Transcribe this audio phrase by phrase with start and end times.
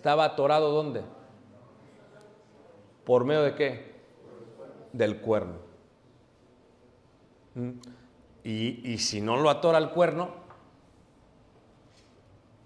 [0.00, 1.02] ¿Estaba atorado dónde?
[3.04, 4.00] ¿Por medio de qué?
[4.94, 5.56] Del cuerno.
[7.54, 7.72] Mm.
[8.42, 10.30] Y, y si no lo atora el cuerno,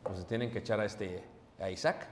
[0.05, 1.25] pues se tienen que echar a este
[1.59, 2.07] a Isaac.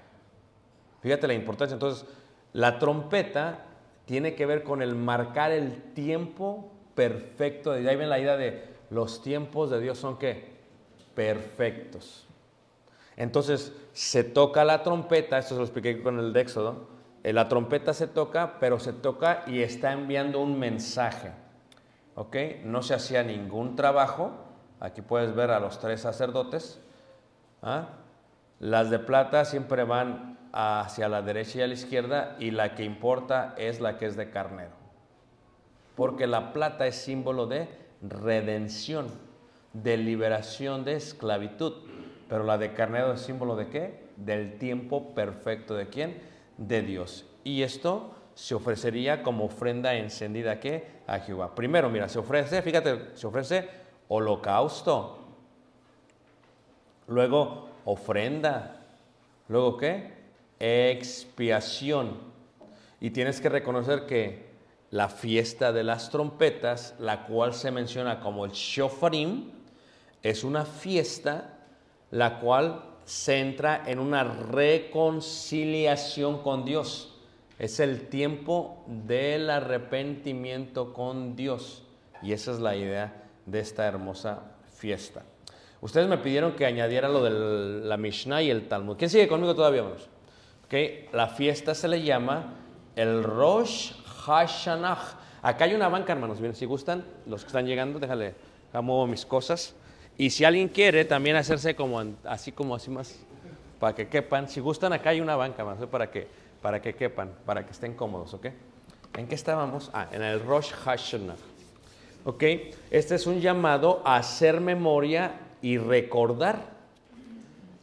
[1.03, 1.75] Fíjate la importancia.
[1.75, 2.05] Entonces,
[2.53, 3.65] la trompeta
[4.07, 7.71] tiene que ver con el marcar el tiempo perfecto.
[7.71, 10.51] De ahí ven la idea de los tiempos de Dios son qué?
[11.15, 12.27] Perfectos.
[13.23, 16.89] Entonces, se toca la trompeta, esto se lo expliqué con el de Éxodo.
[17.23, 21.31] eh, La trompeta se toca, pero se toca y está enviando un mensaje.
[22.17, 22.37] ¿Ok?
[22.65, 24.33] No se hacía ningún trabajo.
[24.81, 26.81] Aquí puedes ver a los tres sacerdotes.
[27.63, 27.91] ¿ah?
[28.59, 32.83] Las de plata siempre van hacia la derecha y a la izquierda y la que
[32.83, 34.73] importa es la que es de carnero.
[35.95, 37.69] Porque la plata es símbolo de
[38.03, 39.07] redención,
[39.73, 41.92] de liberación de esclavitud.
[42.33, 44.05] Pero la de carnero es símbolo de qué?
[44.17, 46.19] Del tiempo perfecto de quién?
[46.57, 47.27] De Dios.
[47.45, 51.03] Y esto se ofrecería como ofrenda encendida ¿qué?
[51.07, 51.55] a Jehová.
[51.55, 53.69] Primero, mira, se ofrece, fíjate, se ofrece
[54.09, 55.19] holocausto.
[57.07, 58.81] Luego, ofrenda.
[59.49, 60.15] Luego, ¿qué?
[60.59, 62.17] Expiación.
[62.99, 64.53] Y tienes que reconocer que
[64.91, 69.51] la fiesta de las trompetas, la cual se menciona como el Shofarim,
[70.23, 71.52] es una fiesta
[72.13, 77.09] la cual se entra en una reconciliación con Dios.
[77.59, 81.83] Es el tiempo del arrepentimiento con Dios.
[82.23, 84.43] Y esa es la idea de esta hermosa
[84.75, 85.23] fiesta.
[85.81, 88.97] Ustedes me pidieron que añadiera lo de la Mishnah y el Talmud.
[88.97, 90.09] ¿Quién sigue conmigo todavía, hermanos?
[90.67, 91.09] Okay.
[91.13, 92.55] La fiesta se le llama
[92.95, 93.93] el Rosh
[94.25, 95.19] Hashanah.
[95.43, 96.41] Acá hay una banca, hermanos.
[96.41, 98.35] Bien, si gustan, los que están llegando, déjale,
[98.75, 99.75] muevo mis cosas.
[100.19, 103.19] Y si alguien quiere también hacerse como así como así más,
[103.81, 106.29] para que quepan, si gustan, acá hay una banca, hermanos, para que,
[106.61, 108.47] para que quepan, para que estén cómodos, ¿ok?
[109.17, 109.91] ¿En qué estábamos?
[109.93, 111.35] Ah, en el Rosh Hashanah.
[112.25, 112.45] ¿Ok?
[112.91, 116.71] Este es un llamado a hacer memoria y recordar.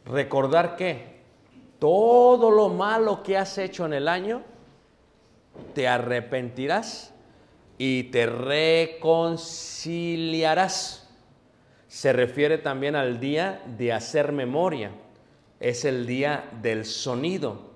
[0.06, 1.20] ¿Recordar qué?
[1.78, 4.42] Todo lo malo que has hecho en el año,
[5.74, 7.12] te arrepentirás
[7.78, 11.09] y te reconciliarás.
[11.90, 14.92] Se refiere también al día de hacer memoria.
[15.58, 17.72] Es el día del sonido.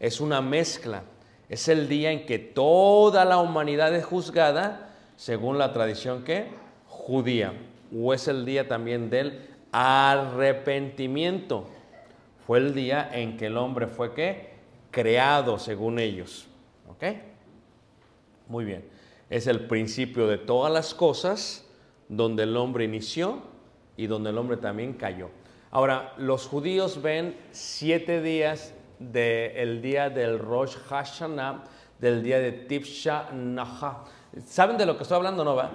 [0.00, 1.04] Es una mezcla.
[1.48, 6.48] Es el día en que toda la humanidad es juzgada según la tradición que
[6.88, 7.52] judía.
[7.96, 11.68] O es el día también del arrepentimiento.
[12.48, 14.10] Fue el día en que el hombre fue
[14.90, 16.48] creado según ellos.
[16.88, 17.04] ¿Ok?
[18.48, 18.84] Muy bien.
[19.30, 21.65] Es el principio de todas las cosas
[22.08, 23.42] donde el hombre inició
[23.96, 25.30] y donde el hombre también cayó.
[25.70, 31.64] Ahora, los judíos ven siete días del día del Rosh Hashanah,
[31.98, 34.04] del día de Tifsha Naha.
[34.46, 35.70] ¿Saben de lo que estoy hablando, no va?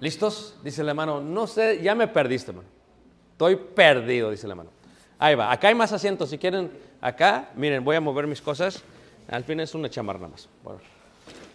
[0.00, 0.56] ¿Listos?
[0.62, 2.68] Dice el hermano, no sé, ya me perdiste, hermano.
[3.32, 4.70] Estoy perdido, dice el hermano.
[5.18, 6.70] Ahí va, acá hay más asientos, si quieren,
[7.00, 8.82] acá, miren, voy a mover mis cosas.
[9.28, 10.48] Al fin es una chamarra nada más.
[10.62, 10.80] Bueno,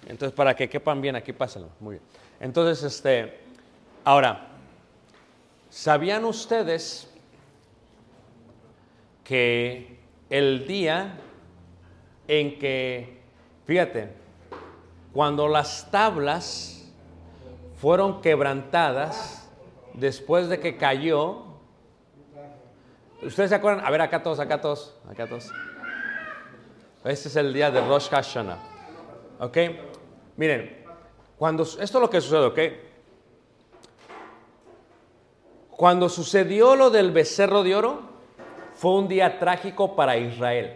[0.08, 1.70] entonces, para que quepan bien, aquí pásenlo.
[1.80, 2.04] Muy bien.
[2.40, 3.43] Entonces, este,
[4.04, 4.48] ahora,
[5.70, 7.10] ¿sabían ustedes
[9.24, 11.18] que el día
[12.28, 13.22] en que,
[13.66, 14.14] fíjate,
[15.14, 16.92] cuando las tablas
[17.76, 19.50] fueron quebrantadas
[19.94, 21.44] después de que cayó,
[23.22, 23.86] ¿ustedes se acuerdan?
[23.86, 25.52] A ver, acá todos, acá todos, acá todos.
[27.04, 28.60] Este es el día de Rosh Hashanah.
[29.40, 29.58] ¿Ok?
[30.38, 30.84] Miren,
[31.38, 32.60] cuando, esto es lo que sucede, ¿ok?
[35.84, 38.00] Cuando sucedió lo del becerro de oro,
[38.74, 40.76] fue un día trágico para Israel.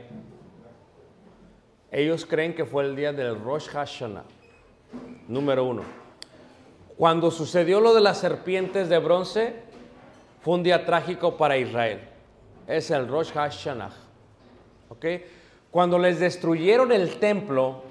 [1.90, 4.26] Ellos creen que fue el día del Rosh Hashanah,
[5.30, 5.84] número uno.
[6.98, 9.56] Cuando sucedió lo de las serpientes de bronce,
[10.42, 12.02] fue un día trágico para Israel.
[12.68, 13.94] Es el Rosh Hashanah.
[14.90, 15.06] ¿Ok?
[15.72, 17.82] Cuando les destruyeron el templo,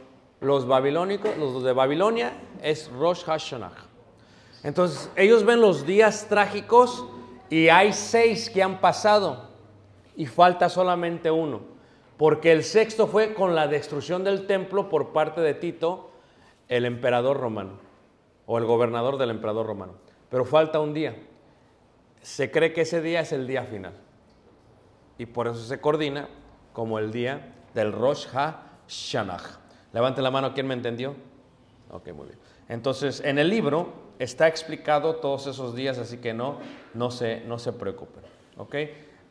[0.42, 3.95] los babilónicos, los de Babilonia, es Rosh Hashanah.
[4.66, 7.06] Entonces, ellos ven los días trágicos
[7.48, 9.48] y hay seis que han pasado
[10.16, 11.60] y falta solamente uno,
[12.16, 16.10] porque el sexto fue con la destrucción del templo por parte de Tito,
[16.66, 17.74] el emperador romano,
[18.44, 19.92] o el gobernador del emperador romano.
[20.30, 21.14] Pero falta un día.
[22.20, 23.92] Se cree que ese día es el día final.
[25.16, 26.28] Y por eso se coordina
[26.72, 29.60] como el día del Rosh Hashanah.
[29.92, 31.14] Levante la mano, ¿quién me entendió?
[31.92, 32.38] Ok, muy bien.
[32.68, 36.58] Entonces, en el libro está explicado todos esos días, así que no,
[36.94, 38.22] no, se, no se preocupen.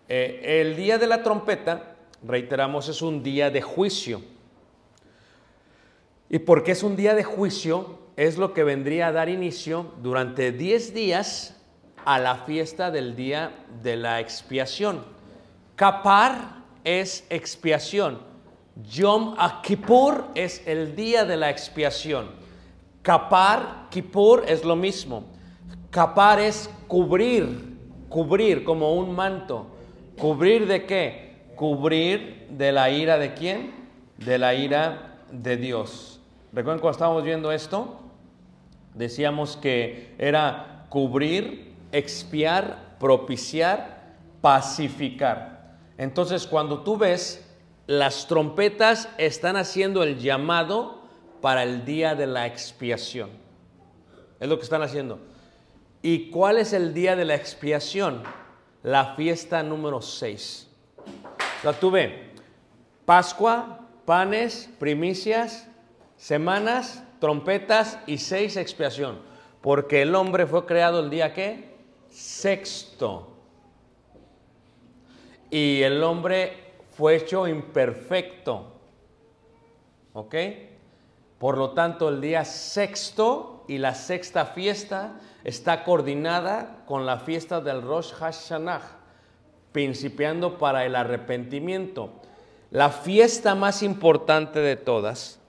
[0.08, 4.22] Eh, el día de la trompeta, reiteramos, es un día de juicio.
[6.30, 8.00] ¿Y porque es un día de juicio?
[8.16, 11.56] Es lo que vendría a dar inicio durante 10 días
[12.06, 15.04] a la fiesta del día de la expiación.
[15.76, 18.20] Kapar es expiación.
[18.90, 22.30] Yom Kippur es el día de la expiación.
[23.02, 25.24] Kapar, Kippur es lo mismo.
[25.90, 27.78] Kapar es cubrir,
[28.10, 29.68] cubrir como un manto.
[30.20, 31.46] ¿Cubrir de qué?
[31.56, 33.72] Cubrir de la ira de quién?
[34.18, 36.20] De la ira de Dios.
[36.52, 38.02] ¿Recuerdan cuando estábamos viendo esto?
[38.94, 45.78] Decíamos que era cubrir, expiar, propiciar, pacificar.
[45.98, 47.50] Entonces, cuando tú ves,
[47.88, 51.00] las trompetas están haciendo el llamado
[51.40, 53.45] para el día de la expiación.
[54.40, 55.20] Es lo que están haciendo.
[56.02, 58.22] ¿Y cuál es el día de la expiación?
[58.84, 60.68] La fiesta número 6.
[61.64, 62.32] La tuve.
[63.06, 65.68] Pascua, panes, primicias,
[66.18, 69.20] semanas, trompetas y seis expiación.
[69.62, 71.76] Porque el hombre fue creado el día que?
[72.10, 73.32] Sexto.
[75.50, 78.74] Y el hombre fue hecho imperfecto.
[80.14, 80.36] ¿Ok?
[81.40, 87.62] Por lo tanto, el día sexto y la sexta fiesta está coordinada con la fiesta
[87.62, 88.82] del Rosh Hashanah,
[89.72, 92.10] principiando para el arrepentimiento.
[92.72, 95.40] La fiesta más importante de todas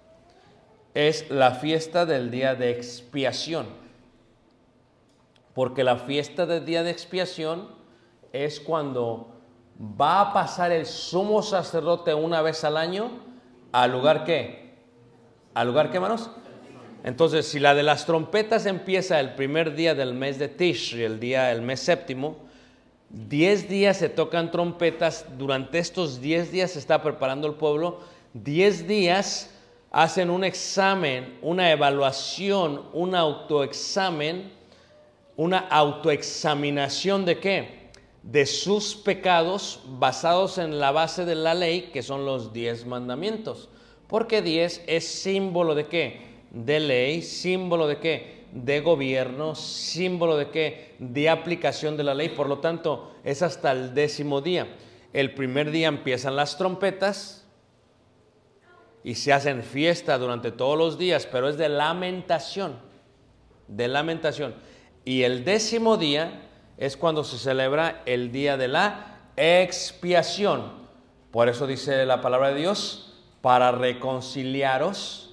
[0.94, 3.66] es la fiesta del día de expiación.
[5.54, 7.68] Porque la fiesta del día de expiación
[8.32, 9.28] es cuando
[9.78, 13.10] va a pasar el sumo sacerdote una vez al año
[13.72, 14.74] al lugar que,
[15.52, 16.30] al lugar que, hermanos.
[17.06, 21.20] Entonces, si la de las trompetas empieza el primer día del mes de Tishri, el
[21.20, 22.36] día, el mes séptimo,
[23.10, 28.00] 10 días se tocan trompetas, durante estos 10 días se está preparando el pueblo,
[28.34, 29.50] 10 días
[29.92, 34.50] hacen un examen, una evaluación, un autoexamen,
[35.36, 37.90] una autoexaminación de qué?
[38.24, 43.68] De sus pecados basados en la base de la ley, que son los 10 mandamientos.
[44.08, 46.35] Porque 10 es símbolo de qué?
[46.50, 48.46] De ley, símbolo de qué?
[48.52, 50.94] De gobierno, símbolo de qué?
[50.98, 52.30] De aplicación de la ley.
[52.30, 54.66] Por lo tanto, es hasta el décimo día.
[55.12, 57.46] El primer día empiezan las trompetas
[59.02, 62.76] y se hacen fiesta durante todos los días, pero es de lamentación,
[63.68, 64.54] de lamentación.
[65.04, 66.42] Y el décimo día
[66.76, 70.72] es cuando se celebra el día de la expiación.
[71.30, 75.25] Por eso dice la palabra de Dios, para reconciliaros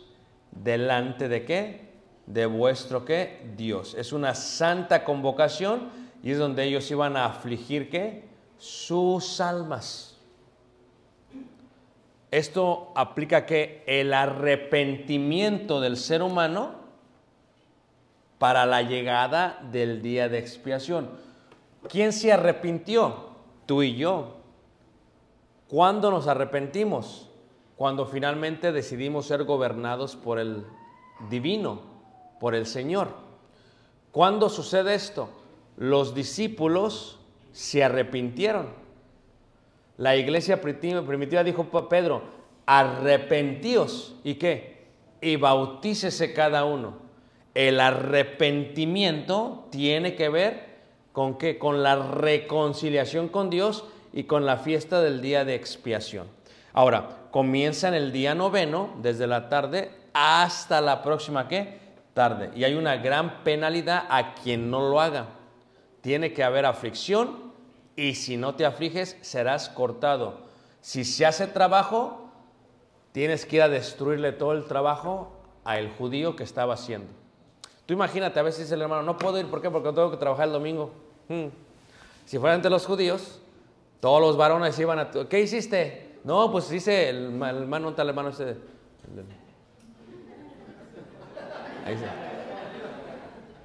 [0.56, 1.94] delante de qué?
[2.26, 3.52] De vuestro qué?
[3.58, 3.96] Dios.
[3.96, 5.90] Es una santa convocación
[6.22, 8.24] y es donde ellos iban a afligir qué?
[8.58, 10.18] Sus almas.
[12.32, 16.84] Esto aplica que el arrepentimiento del ser humano
[18.40, 21.12] para la llegada del día de expiación.
[21.88, 23.30] ¿Quién se arrepintió?
[23.66, 24.38] Tú y yo.
[25.68, 27.30] ¿Cuándo nos arrepentimos?
[27.84, 30.64] Cuando finalmente decidimos ser gobernados por el
[31.30, 31.82] divino,
[32.40, 33.10] por el Señor.
[34.14, 35.28] ¿Cuándo sucede esto?
[35.76, 37.20] Los discípulos
[37.52, 38.70] se arrepintieron.
[39.98, 42.22] La iglesia primitiva dijo Pedro,
[42.66, 44.16] arrepentíos.
[44.24, 44.86] ¿Y qué?
[45.20, 46.94] Y bautícese cada uno.
[47.54, 50.78] El arrepentimiento tiene que ver
[51.12, 51.60] con qué?
[51.60, 56.28] Con la reconciliación con Dios y con la fiesta del día de expiación.
[56.72, 61.80] Ahora, comienza en el día noveno, desde la tarde hasta la próxima qué?
[62.14, 62.52] Tarde.
[62.56, 65.30] Y hay una gran penalidad a quien no lo haga.
[66.02, 67.52] Tiene que haber aflicción
[67.96, 70.42] y si no te afliges serás cortado.
[70.82, 72.30] Si se hace trabajo,
[73.14, 75.32] tienes que ir a destruirle todo el trabajo
[75.64, 77.12] al judío que estaba haciendo.
[77.88, 79.72] Tú imagínate, a veces dice el hermano, no puedo ir, ¿por qué?
[79.72, 80.92] Porque tengo que trabajar el domingo.
[81.28, 81.48] Hmm.
[82.28, 83.40] Si fueran entre los judíos,
[84.02, 85.10] todos los varones iban a...
[85.10, 86.13] ¿Qué hiciste?
[86.24, 88.58] No, pues hice el, el hermano, tal hermano ese.
[91.86, 92.04] Ahí sí.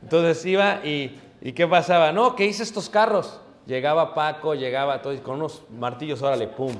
[0.03, 2.13] Entonces iba y, y ¿qué pasaba?
[2.13, 3.41] No, ¿qué hice estos carros?
[3.67, 6.75] Llegaba Paco, llegaba todo, y con unos martillos, órale, pum.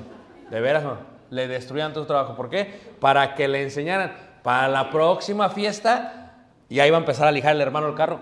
[0.49, 0.97] De veras, no?
[1.29, 2.35] le destruían todo su trabajo.
[2.35, 2.65] ¿Por qué?
[2.99, 4.15] Para que le enseñaran.
[4.43, 8.21] Para la próxima fiesta, y ahí va a empezar a lijar el hermano el carro.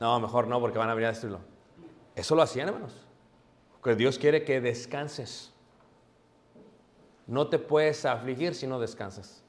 [0.00, 1.40] No, mejor no, porque van a venir a destruirlo.
[2.14, 2.92] Eso lo hacían, hermanos.
[3.72, 5.49] Porque Dios quiere que descanses.
[7.30, 9.40] No te puedes afligir si no descansas.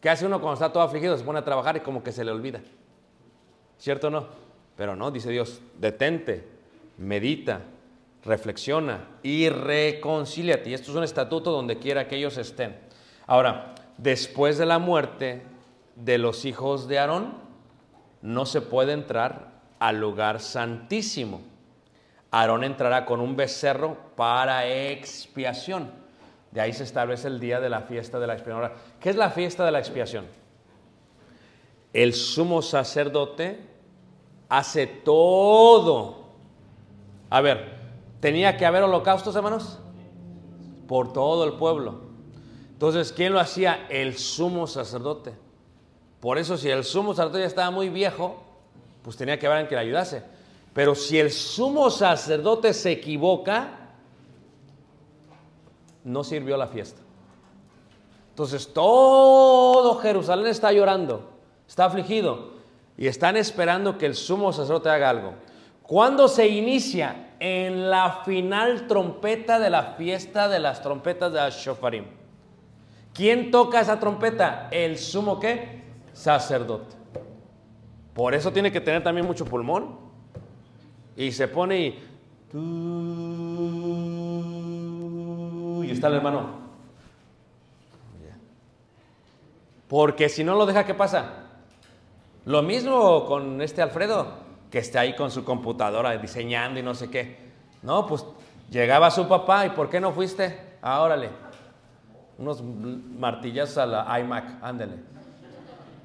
[0.00, 1.18] ¿Qué hace uno cuando está todo afligido?
[1.18, 2.62] Se pone a trabajar y como que se le olvida.
[3.78, 4.26] ¿Cierto o no?
[4.74, 6.48] Pero no, dice Dios, detente,
[6.96, 7.60] medita,
[8.24, 10.70] reflexiona y reconcíliate.
[10.70, 12.74] Y esto es un estatuto donde quiera que ellos estén.
[13.26, 15.42] Ahora, después de la muerte
[15.96, 17.34] de los hijos de Aarón,
[18.22, 21.42] no se puede entrar al lugar santísimo.
[22.30, 26.03] Aarón entrará con un becerro para expiación.
[26.54, 28.70] De ahí se establece el día de la fiesta de la expiación.
[29.00, 30.24] ¿qué es la fiesta de la expiación?
[31.92, 33.58] El sumo sacerdote
[34.48, 36.26] hace todo.
[37.28, 37.74] A ver,
[38.20, 39.80] ¿tenía que haber holocaustos, hermanos?
[40.86, 42.02] Por todo el pueblo.
[42.70, 43.86] Entonces, ¿quién lo hacía?
[43.88, 45.34] El sumo sacerdote.
[46.20, 48.44] Por eso, si el sumo sacerdote ya estaba muy viejo,
[49.02, 50.22] pues tenía que haber alguien que le ayudase.
[50.72, 53.83] Pero si el sumo sacerdote se equivoca,
[56.04, 57.00] no sirvió la fiesta.
[58.30, 61.30] Entonces todo Jerusalén está llorando,
[61.66, 62.54] está afligido
[62.96, 65.34] y están esperando que el sumo sacerdote haga algo.
[65.82, 67.32] ¿Cuándo se inicia?
[67.40, 72.06] En la final trompeta de la fiesta de las trompetas de Ashofarim.
[73.12, 74.68] ¿Quién toca esa trompeta?
[74.70, 75.82] El sumo qué?
[76.12, 76.96] Sacerdote.
[78.14, 79.98] Por eso tiene que tener también mucho pulmón.
[81.16, 81.98] Y se pone y...
[85.86, 86.64] Y está el hermano.
[89.88, 91.44] Porque si no lo deja, ¿qué pasa?
[92.46, 94.26] Lo mismo con este Alfredo,
[94.70, 97.36] que está ahí con su computadora diseñando y no sé qué.
[97.82, 98.24] No, pues
[98.70, 100.78] llegaba su papá y ¿por qué no fuiste?
[100.82, 101.16] Ah.
[102.36, 104.96] Unos martillazos a la iMac, ándele.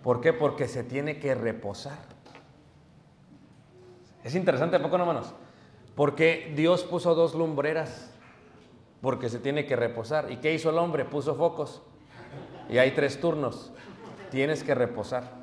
[0.03, 0.33] ¿Por qué?
[0.33, 1.97] Porque se tiene que reposar.
[4.23, 5.33] Es interesante, poco no, hermanos?
[5.95, 8.11] Porque Dios puso dos lumbreras,
[9.01, 10.31] porque se tiene que reposar.
[10.31, 11.05] ¿Y qué hizo el hombre?
[11.05, 11.81] Puso focos.
[12.69, 13.71] Y hay tres turnos.
[14.31, 15.39] Tienes que reposar.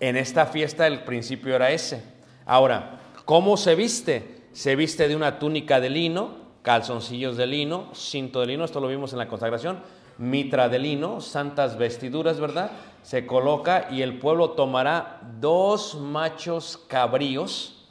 [0.00, 2.02] En esta fiesta el principio era ese.
[2.46, 4.42] Ahora, ¿cómo se viste?
[4.52, 8.88] Se viste de una túnica de lino, calzoncillos de lino, cinto de lino, esto lo
[8.88, 9.80] vimos en la consagración,
[10.18, 12.72] mitra de lino, santas vestiduras, ¿verdad?
[13.02, 17.86] Se coloca y el pueblo tomará dos machos cabríos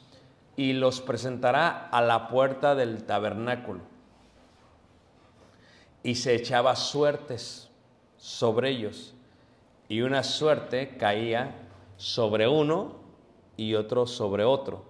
[0.56, 3.80] y los presentará a la puerta del tabernáculo.
[6.08, 7.68] Y se echaba suertes
[8.16, 9.12] sobre ellos.
[9.90, 12.94] Y una suerte caía sobre uno
[13.58, 14.86] y otro sobre otro.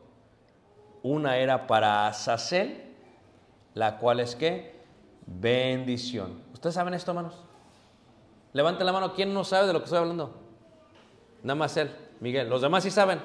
[1.03, 2.95] Una era para Azazel,
[3.75, 4.77] la cual es que
[5.27, 6.41] bendición.
[6.53, 7.35] ¿Ustedes saben esto, hermanos?
[8.53, 10.33] Levanten la mano, ¿quién no sabe de lo que estoy hablando?
[11.43, 12.49] Nada más él, Miguel.
[12.49, 13.21] Los demás sí saben.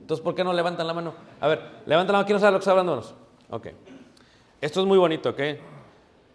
[0.00, 1.12] Entonces, ¿por qué no levantan la mano?
[1.42, 2.92] A ver, levanten la mano, ¿quién no sabe de lo que estoy hablando?
[2.94, 3.14] hermanos?
[3.50, 3.66] Ok.
[4.62, 5.40] Esto es muy bonito, ¿ok?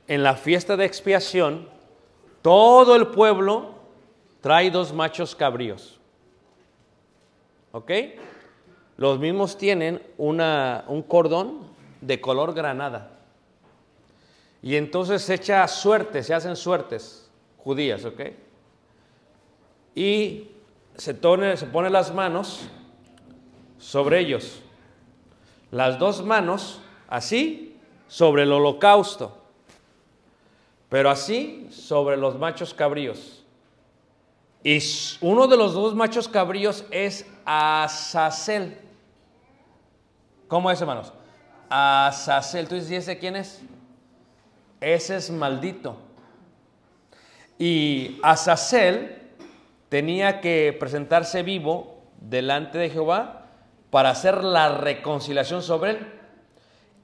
[0.07, 1.67] En la fiesta de expiación,
[2.41, 3.73] todo el pueblo
[4.41, 5.99] trae dos machos cabríos.
[7.71, 7.91] ¿Ok?
[8.97, 11.67] Los mismos tienen una- un cordón
[12.01, 13.11] de color granada.
[14.61, 18.21] Y entonces se echa suerte, se hacen suertes judías, ¿ok?
[19.95, 20.49] Y
[20.95, 22.67] se, tone- se pone las manos
[23.79, 24.61] sobre ellos.
[25.71, 27.75] Las dos manos así
[28.07, 29.37] sobre el holocausto,
[30.95, 33.43] pero así sobre los machos cabríos.
[34.63, 34.79] Y
[35.19, 38.77] uno de los dos machos cabríos es Azazel.
[40.47, 41.11] ¿Cómo es, hermanos?
[41.67, 42.69] Azazel.
[42.69, 43.61] ¿Tú dices, ¿y ese quién es?
[44.79, 45.97] Ese es maldito.
[47.59, 49.33] Y Azazel
[49.89, 53.47] tenía que presentarse vivo delante de Jehová
[53.89, 56.13] para hacer la reconciliación sobre él.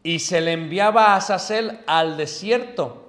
[0.02, 3.01] Y se le enviaba a Azazel al desierto.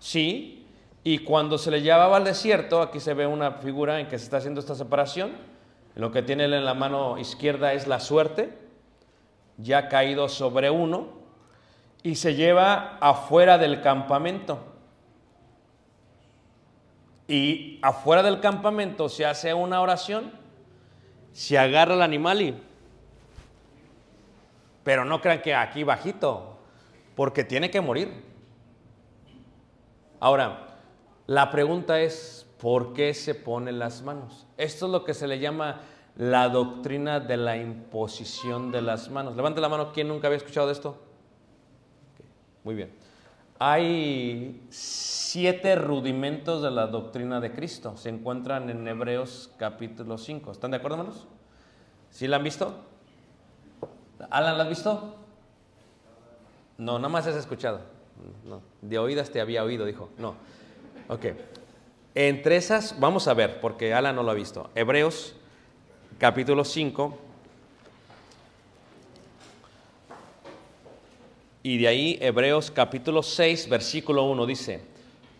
[0.00, 0.66] Sí,
[1.04, 4.24] y cuando se le llevaba al desierto, aquí se ve una figura en que se
[4.24, 5.32] está haciendo esta separación.
[5.94, 8.58] Lo que tiene él en la mano izquierda es la suerte,
[9.58, 11.08] ya caído sobre uno,
[12.02, 14.58] y se lleva afuera del campamento.
[17.28, 20.32] Y afuera del campamento se hace una oración,
[21.32, 22.62] se agarra el animal y...
[24.82, 26.58] Pero no crean que aquí bajito,
[27.14, 28.29] porque tiene que morir.
[30.20, 30.76] Ahora,
[31.26, 34.46] la pregunta es, ¿por qué se ponen las manos?
[34.58, 35.80] Esto es lo que se le llama
[36.16, 39.34] la doctrina de la imposición de las manos.
[39.34, 40.98] Levante la mano, ¿quién nunca había escuchado de esto?
[42.64, 42.92] Muy bien.
[43.58, 47.96] Hay siete rudimentos de la doctrina de Cristo.
[47.96, 50.52] Se encuentran en Hebreos capítulo 5.
[50.52, 51.26] ¿Están de acuerdo, hermanos?
[52.10, 52.74] ¿Sí la han visto?
[54.30, 55.14] ¿Alan la has visto?
[56.76, 57.99] No, nada más has escuchado.
[58.82, 60.10] De oídas te había oído, dijo.
[60.18, 60.34] No.
[61.08, 61.26] Ok.
[62.14, 64.70] Entre esas, vamos a ver, porque Alan no lo ha visto.
[64.74, 65.34] Hebreos
[66.18, 67.18] capítulo 5.
[71.62, 74.82] Y de ahí Hebreos capítulo 6, versículo 1 dice,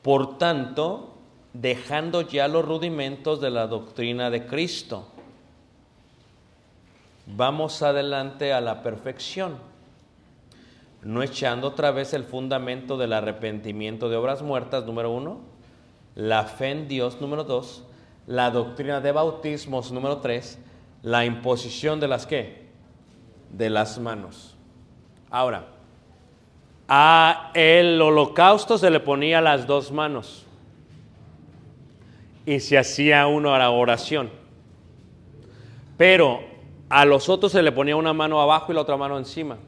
[0.02, 1.14] por tanto,
[1.52, 5.08] dejando ya los rudimentos de la doctrina de Cristo,
[7.26, 9.58] vamos adelante a la perfección,
[11.02, 15.40] no echando otra vez el fundamento del arrepentimiento de obras muertas, número uno,
[16.14, 17.84] la fe en Dios, número dos,
[18.26, 20.58] la doctrina de bautismos, número tres,
[21.02, 22.66] la imposición de las qué?
[23.50, 24.56] De las manos.
[25.30, 25.66] Ahora,
[26.88, 30.44] a el holocausto se le ponía las dos manos
[32.44, 34.30] y se hacía una oración.
[35.96, 36.40] Pero
[36.88, 39.58] a los otros se le ponía una mano abajo y la otra mano encima.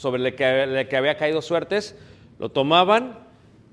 [0.00, 1.94] Sobre el que, el que había caído suertes,
[2.38, 3.18] lo tomaban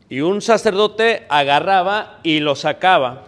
[0.10, 3.24] y un sacerdote agarraba y lo sacaba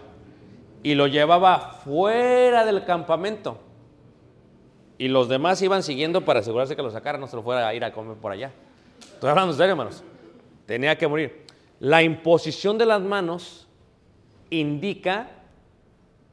[0.82, 3.58] y lo llevaba fuera del campamento.
[4.98, 7.72] Y los demás iban siguiendo para asegurarse que lo sacaran, no se lo fuera a
[7.72, 8.52] ir a comer por allá.
[9.00, 10.04] Estoy hablando en serio, hermanos.
[10.66, 11.46] Tenía que morir.
[11.78, 13.66] La imposición de las manos
[14.50, 15.30] indica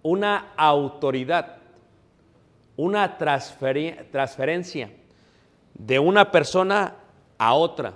[0.04, 1.60] una autoridad,
[2.76, 4.90] una transferencia
[5.78, 6.96] de una persona
[7.38, 7.94] a otra.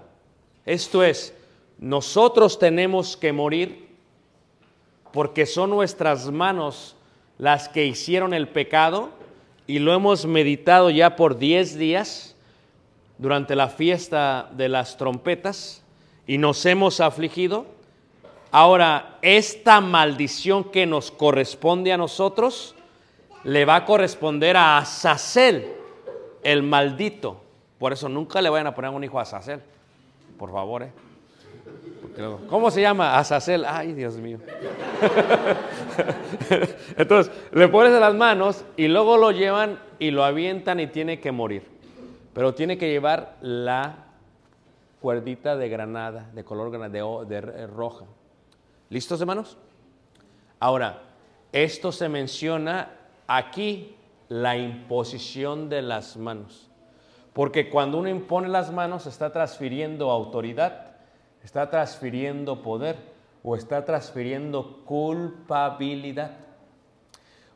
[0.65, 1.33] Esto es,
[1.79, 3.89] nosotros tenemos que morir
[5.11, 6.95] porque son nuestras manos
[7.37, 9.09] las que hicieron el pecado
[9.67, 12.35] y lo hemos meditado ya por 10 días
[13.17, 15.83] durante la fiesta de las trompetas
[16.27, 17.65] y nos hemos afligido.
[18.51, 22.75] Ahora, esta maldición que nos corresponde a nosotros
[23.43, 25.73] le va a corresponder a Azazel,
[26.43, 27.40] el maldito.
[27.81, 29.59] Por eso nunca le vayan a poner un hijo a Azazel.
[30.37, 30.91] Por favor, ¿eh?
[32.47, 33.17] ¿Cómo se llama?
[33.17, 33.65] Azazel.
[33.65, 34.37] Ay, Dios mío.
[36.95, 41.31] Entonces, le pones las manos y luego lo llevan y lo avientan y tiene que
[41.31, 41.63] morir.
[42.35, 43.95] Pero tiene que llevar la
[45.01, 48.05] cuerdita de granada, de color granada, de, de roja.
[48.91, 49.57] ¿Listos, hermanos?
[50.59, 51.01] Ahora,
[51.51, 52.91] esto se menciona
[53.25, 53.95] aquí,
[54.29, 56.70] la imposición de las manos.
[57.33, 60.91] Porque cuando uno impone las manos, está transfiriendo autoridad,
[61.43, 62.97] está transfiriendo poder
[63.43, 66.31] o está transfiriendo culpabilidad.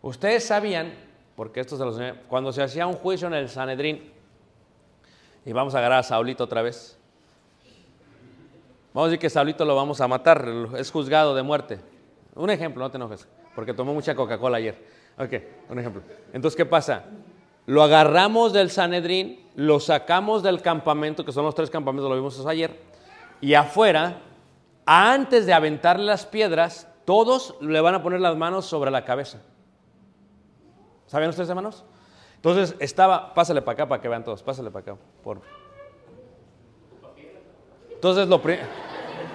[0.02, 0.94] Ustedes sabían,
[1.36, 4.12] porque esto se los cuando se hacía un juicio en el Sanedrín,
[5.46, 6.98] y vamos a agarrar a Saulito otra vez.
[8.94, 11.80] Vamos a decir que Saulito lo vamos a matar, es juzgado de muerte.
[12.34, 14.76] Un ejemplo, no te enojes, porque tomó mucha Coca-Cola ayer.
[15.18, 15.34] Ok,
[15.70, 16.02] un ejemplo.
[16.34, 17.04] Entonces, ¿qué pasa?
[17.66, 22.46] Lo agarramos del Sanedrín, lo sacamos del campamento, que son los tres campamentos, lo vimos
[22.46, 22.80] ayer,
[23.42, 24.18] y afuera
[24.86, 29.42] antes de aventarle las piedras, todos le van a poner las manos sobre la cabeza.
[31.08, 31.84] ¿Saben ustedes, hermanos?
[32.36, 34.98] Entonces estaba, pásale para acá para que vean todos, pásale para acá.
[35.24, 35.42] Por...
[37.94, 38.60] Entonces lo pri-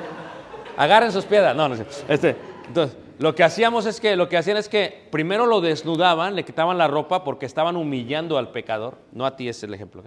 [0.76, 1.56] agarren sus piedras.
[1.56, 1.86] No, no sé.
[2.08, 2.36] Este,
[2.68, 6.42] entonces, lo que hacíamos es que, lo que hacían es que primero lo desnudaban, le
[6.42, 8.96] quitaban la ropa porque estaban humillando al pecador.
[9.12, 10.00] No a ti es el ejemplo.
[10.00, 10.06] ¿ok?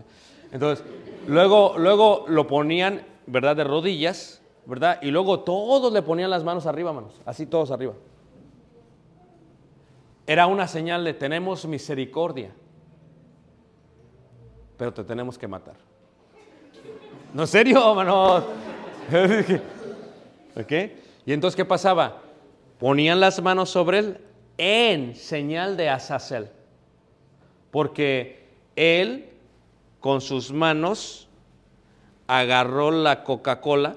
[0.51, 0.83] Entonces,
[1.27, 3.55] luego, luego lo ponían, ¿verdad?
[3.55, 4.97] De rodillas, ¿verdad?
[5.03, 7.21] Y luego todos le ponían las manos arriba, manos.
[7.23, 7.93] Así todos arriba.
[10.25, 12.49] Era una señal de tenemos misericordia,
[14.75, 15.75] pero te tenemos que matar.
[17.31, 18.37] No, en serio, mano.
[20.55, 20.71] ¿Ok?
[21.27, 22.22] Y entonces, ¿qué pasaba?
[22.83, 24.17] Ponían las manos sobre él
[24.57, 26.49] en señal de Azazel.
[27.71, 29.29] Porque él,
[30.01, 31.29] con sus manos,
[32.27, 33.95] agarró la Coca-Cola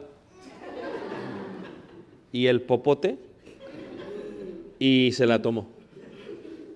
[2.30, 3.18] y el popote
[4.78, 5.66] y se la tomó.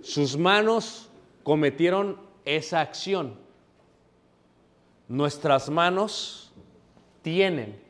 [0.03, 1.11] Sus manos
[1.45, 3.37] cometieron esa acción.
[5.07, 6.53] Nuestras manos
[7.23, 7.81] tienen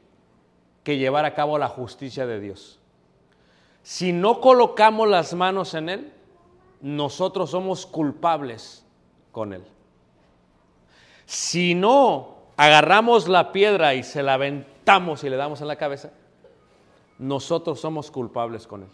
[0.84, 2.79] que llevar a cabo la justicia de Dios.
[3.82, 6.12] Si no colocamos las manos en Él,
[6.80, 8.84] nosotros somos culpables
[9.32, 9.64] con Él.
[11.26, 16.10] Si no agarramos la piedra y se la aventamos y le damos en la cabeza,
[17.18, 18.88] nosotros somos culpables con Él.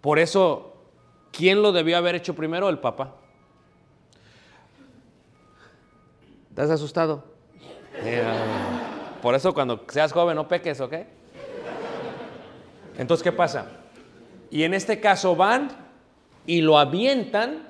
[0.00, 0.74] Por eso,
[1.32, 2.68] ¿quién lo debió haber hecho primero?
[2.68, 3.14] El papá.
[6.50, 7.24] ¿Estás asustado?
[8.02, 8.34] Mira,
[9.24, 10.94] Por eso cuando seas joven no peques, ¿ok?
[12.98, 13.66] Entonces, ¿qué pasa?
[14.50, 15.68] Y en este caso van
[16.46, 17.68] y lo avientan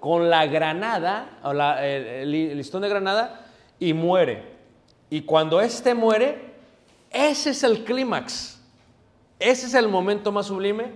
[0.00, 1.38] con la granada,
[1.82, 3.46] el, el listón de granada,
[3.78, 4.52] y muere.
[5.10, 6.52] Y cuando éste muere,
[7.10, 8.60] ese es el clímax.
[9.38, 10.92] Ese es el momento más sublime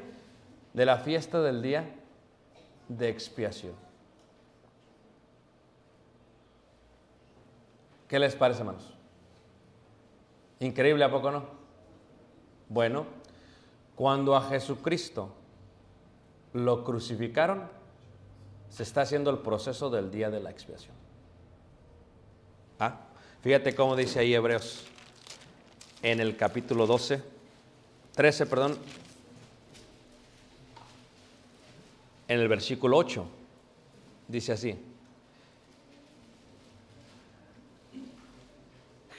[0.72, 1.84] de la fiesta del día
[2.88, 3.74] de expiación.
[8.08, 8.94] ¿Qué les parece, hermanos?
[10.60, 11.44] Increíble, ¿a poco no?
[12.68, 13.06] Bueno,
[13.96, 15.30] cuando a Jesucristo
[16.52, 17.64] lo crucificaron,
[18.70, 20.94] se está haciendo el proceso del día de la expiación.
[22.78, 23.00] Ah,
[23.42, 24.84] fíjate cómo dice ahí Hebreos
[26.02, 27.22] en el capítulo 12,
[28.14, 28.78] 13, perdón,
[32.28, 33.26] en el versículo 8,
[34.28, 34.78] dice así.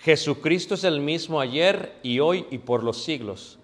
[0.03, 3.56] Jesucristo es el mismo ayer y hoy y por los siglos.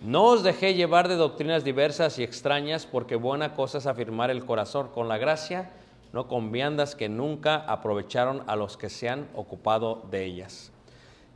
[0.00, 4.46] No os dejé llevar de doctrinas diversas y extrañas, porque buena cosa es afirmar el
[4.46, 5.70] corazón con la gracia,
[6.14, 10.72] no con viandas que nunca aprovecharon a los que se han ocupado de ellas.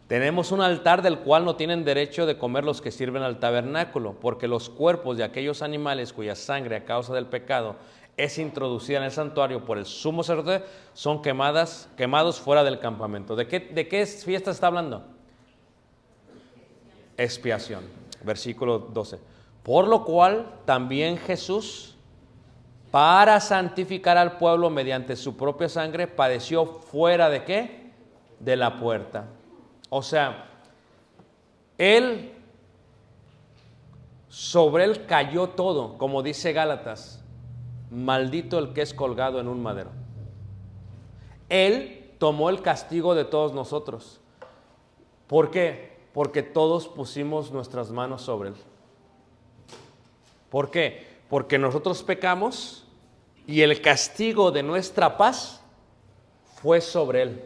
[0.07, 4.15] Tenemos un altar del cual no tienen derecho de comer los que sirven al tabernáculo,
[4.19, 7.77] porque los cuerpos de aquellos animales cuya sangre a causa del pecado
[8.17, 13.35] es introducida en el santuario por el sumo sacerdote son quemadas, quemados fuera del campamento.
[13.37, 15.05] ¿De qué, de qué fiesta está hablando?
[17.17, 17.83] Expiación,
[18.25, 19.19] versículo 12.
[19.63, 21.97] Por lo cual también Jesús,
[22.91, 27.91] para santificar al pueblo mediante su propia sangre, padeció fuera de qué?
[28.41, 29.27] De la puerta.
[29.89, 30.47] O sea,
[31.79, 32.33] Él,
[34.29, 37.23] sobre Él cayó todo, como dice Gálatas,
[37.91, 39.91] maldito el que es colgado en un madero.
[41.49, 44.21] Él tomó el castigo de todos nosotros.
[45.27, 45.94] ¿Por qué?
[46.15, 48.55] Porque todos pusimos nuestras manos sobre Él.
[50.49, 51.07] ¿Por qué?
[51.29, 52.87] Porque nosotros pecamos
[53.47, 55.61] y el castigo de nuestra paz
[56.63, 57.43] fue sobre Él.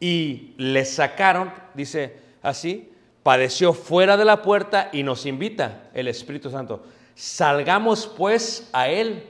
[0.00, 2.92] Y le sacaron, dice así,
[3.22, 6.84] padeció fuera de la puerta y nos invita el Espíritu Santo.
[7.14, 9.28] Salgamos pues a Él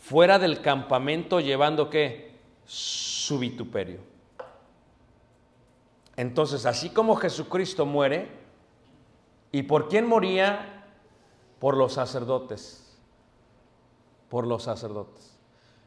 [0.00, 2.30] fuera del campamento llevando qué?
[2.64, 4.09] Su vituperio.
[6.20, 8.28] Entonces, así como Jesucristo muere,
[9.52, 10.84] ¿y por quién moría?
[11.58, 12.94] Por los sacerdotes.
[14.28, 15.38] Por los sacerdotes.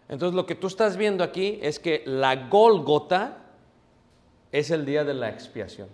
[0.10, 3.44] Entonces, lo que tú estás viendo aquí es que la Gólgota
[4.52, 5.88] es el día de la expiación.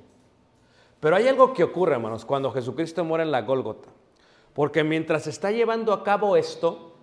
[1.01, 3.89] Pero hay algo que ocurre, hermanos, cuando Jesucristo muere en la Gólgota.
[4.53, 6.95] Porque mientras está llevando a cabo esto,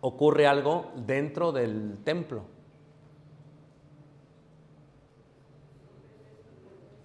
[0.00, 2.42] ocurre algo dentro del templo.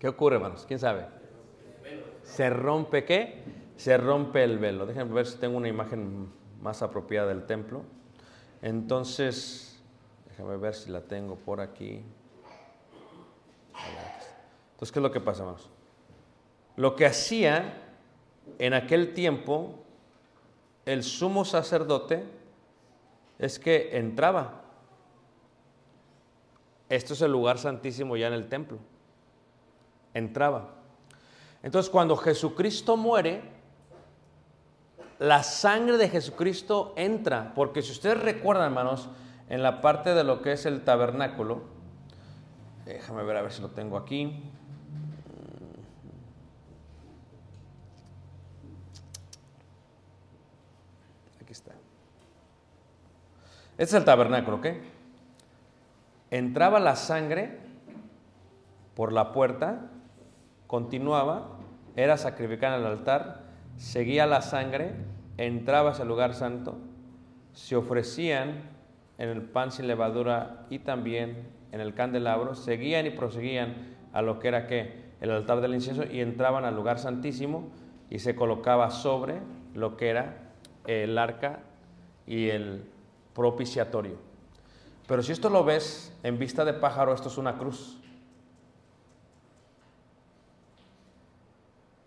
[0.05, 0.65] ¿Qué ocurre, hermanos?
[0.67, 1.07] ¿Quién sabe?
[2.21, 3.41] ¿Se rompe qué?
[3.75, 4.85] Se rompe el velo.
[4.85, 7.81] Déjenme ver si tengo una imagen más apropiada del templo.
[8.61, 9.83] Entonces,
[10.29, 12.03] déjame ver si la tengo por aquí.
[14.73, 15.71] Entonces, ¿qué es lo que pasa, hermanos?
[16.75, 17.73] lo que hacía
[18.59, 19.73] en aquel tiempo
[20.85, 22.25] el sumo sacerdote
[23.39, 24.65] es que entraba.
[26.89, 28.77] Esto es el lugar santísimo ya en el templo.
[30.15, 30.73] Entraba.
[31.61, 33.43] Entonces cuando Jesucristo muere,
[35.19, 39.09] la sangre de Jesucristo entra, porque si ustedes recuerdan, hermanos,
[39.49, 41.63] en la parte de lo que es el tabernáculo,
[42.85, 44.43] déjame ver a ver si lo tengo aquí.
[51.41, 51.71] Aquí está.
[53.71, 54.67] Este es el tabernáculo, ¿ok?
[56.31, 57.59] Entraba la sangre
[58.95, 59.91] por la puerta,
[60.75, 61.47] continuaba,
[61.95, 63.43] era sacrificada en el altar,
[63.77, 64.91] seguía la sangre,
[65.37, 66.75] entraba hacia el lugar santo,
[67.53, 68.63] se ofrecían
[69.17, 74.37] en el pan sin levadura y también en el candelabro, seguían y proseguían a lo
[74.39, 77.69] que era que el altar del incienso y entraban al lugar santísimo
[78.09, 79.35] y se colocaba sobre
[79.73, 80.51] lo que era
[80.87, 81.59] el arca
[82.27, 82.83] y el
[83.33, 84.17] propiciatorio.
[85.07, 88.01] Pero si esto lo ves en vista de pájaro, esto es una cruz.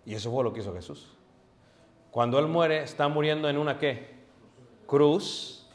[0.08, 1.06] Y eso fue lo que hizo Jesús.
[2.10, 4.16] Cuando Él muere, está muriendo en una qué?
[4.86, 5.68] Cruz,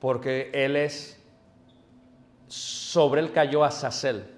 [0.00, 1.22] porque Él es,
[2.48, 4.34] sobre Él cayó Azazel.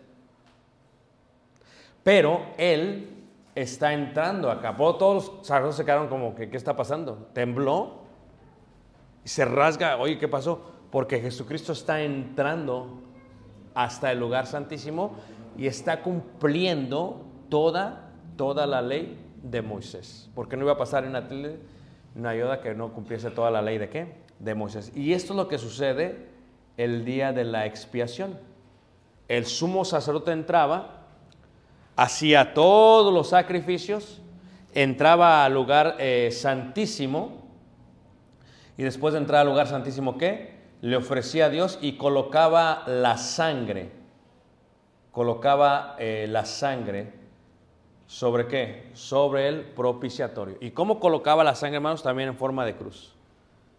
[2.03, 3.09] Pero Él
[3.55, 4.77] está entrando acá.
[4.77, 7.31] Todos los sacerdotes se quedaron como que, ¿qué está pasando?
[7.33, 8.03] Tembló
[9.25, 9.97] y se rasga.
[9.97, 10.61] Oye, ¿qué pasó?
[10.91, 13.01] Porque Jesucristo está entrando
[13.73, 15.13] hasta el lugar santísimo
[15.57, 20.31] y está cumpliendo toda, toda la ley de Moisés.
[20.35, 21.11] Porque no iba a pasar en
[22.15, 24.15] una ayuda que no cumpliese toda la ley de qué?
[24.39, 24.93] De Moisés.
[24.95, 26.29] Y esto es lo que sucede
[26.77, 28.39] el día de la expiación.
[29.29, 31.07] El sumo sacerdote entraba,
[31.97, 34.21] hacía todos los sacrificios,
[34.75, 37.43] entraba al lugar eh, santísimo
[38.77, 40.59] y después de entrar al lugar santísimo, ¿qué?
[40.81, 43.93] Le ofrecía a Dios y colocaba la sangre,
[45.13, 47.20] colocaba eh, la sangre
[48.11, 48.91] ¿Sobre qué?
[48.93, 50.57] Sobre el propiciatorio.
[50.61, 52.03] ¿Y cómo colocaba la sangre, hermanos?
[52.03, 53.15] También en forma de cruz.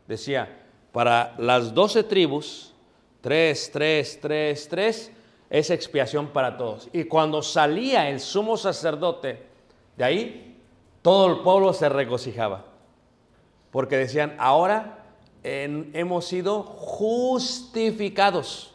[0.08, 0.64] Decía,
[0.94, 2.74] para las doce tribus,
[3.20, 5.12] tres, tres, tres, tres,
[5.50, 6.88] es expiación para todos.
[6.94, 9.48] Y cuando salía el sumo sacerdote
[9.98, 10.58] de ahí,
[11.02, 12.64] todo el pueblo se regocijaba.
[13.70, 15.08] Porque decían, ahora
[15.44, 18.74] hemos sido justificados.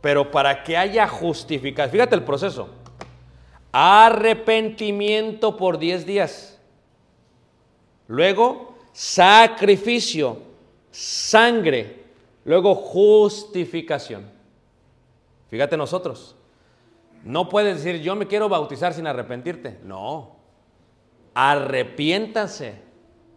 [0.00, 2.70] Pero para que haya justificación, fíjate el proceso
[3.72, 6.58] arrepentimiento por 10 días.
[8.06, 10.38] Luego, sacrificio,
[10.90, 12.04] sangre.
[12.44, 14.30] Luego, justificación.
[15.50, 16.34] Fíjate nosotros.
[17.24, 19.78] No puedes decir, yo me quiero bautizar sin arrepentirte.
[19.84, 20.36] No.
[21.34, 22.80] Arrepiéntase.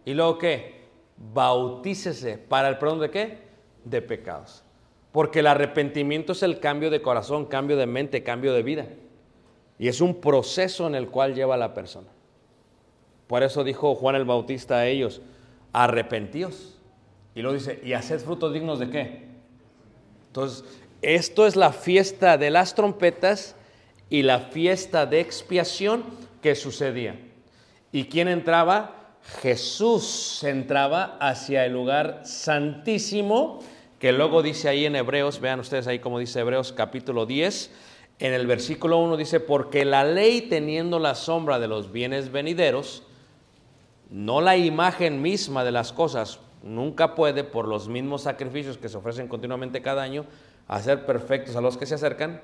[0.04, 0.82] ¿Y luego qué?
[1.16, 2.38] Bautícese.
[2.38, 3.38] ¿Para el perdón de qué?
[3.84, 4.64] De pecados.
[5.12, 8.86] Porque el arrepentimiento es el cambio de corazón, cambio de mente, cambio de vida.
[9.82, 12.06] Y es un proceso en el cual lleva la persona.
[13.26, 15.20] Por eso dijo Juan el Bautista a ellos,
[15.72, 16.78] arrepentíos.
[17.34, 19.24] Y lo dice, ¿y haced frutos dignos de qué?
[20.28, 20.64] Entonces,
[21.02, 23.56] esto es la fiesta de las trompetas
[24.08, 26.04] y la fiesta de expiación
[26.42, 27.18] que sucedía.
[27.90, 29.16] ¿Y quién entraba?
[29.40, 33.64] Jesús entraba hacia el lugar santísimo,
[33.98, 37.72] que luego dice ahí en Hebreos, vean ustedes ahí como dice Hebreos capítulo 10,
[38.22, 43.02] en el versículo 1 dice, porque la ley teniendo la sombra de los bienes venideros,
[44.10, 48.96] no la imagen misma de las cosas, nunca puede, por los mismos sacrificios que se
[48.96, 50.24] ofrecen continuamente cada año,
[50.68, 52.40] hacer perfectos a los que se acercan.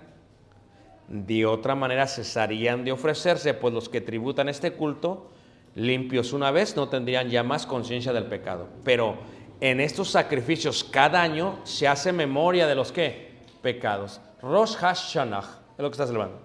[1.07, 5.31] De otra manera cesarían de ofrecerse, pues los que tributan este culto,
[5.77, 8.67] limpios una vez, no tendrían ya más conciencia del pecado.
[8.83, 9.17] Pero
[9.61, 13.29] en estos sacrificios cada año se hace memoria de los que
[13.63, 14.21] pecados.
[14.43, 16.41] Rosh Hashanah es lo que está celebrando.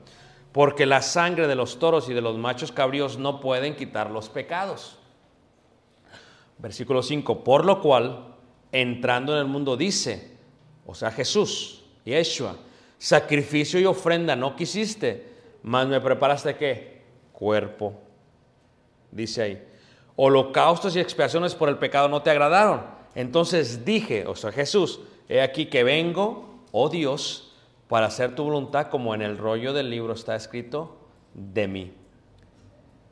[0.51, 4.29] Porque la sangre de los toros y de los machos cabríos no pueden quitar los
[4.29, 4.99] pecados.
[6.59, 7.43] Versículo 5.
[7.43, 8.35] Por lo cual,
[8.71, 10.37] entrando en el mundo, dice,
[10.85, 12.55] o sea, Jesús, Yeshua,
[12.99, 17.01] sacrificio y ofrenda no quisiste, mas me preparaste qué?
[17.31, 17.99] Cuerpo.
[19.11, 19.67] Dice ahí.
[20.15, 22.83] Holocaustos y expiaciones por el pecado no te agradaron.
[23.15, 27.52] Entonces dije, o sea, Jesús, he aquí que vengo, oh Dios,
[27.87, 30.97] para hacer tu voluntad, como en el rollo del libro está escrito,
[31.33, 31.93] de mí.